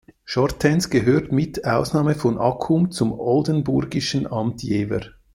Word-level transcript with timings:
Schortens 0.25 0.89
gehörte 0.89 1.31
mit 1.31 1.63
Ausnahme 1.63 2.15
von 2.15 2.39
Accum 2.39 2.89
zum 2.89 3.11
oldenburgischen 3.11 4.25
Amt 4.25 4.63
Jever. 4.63 5.01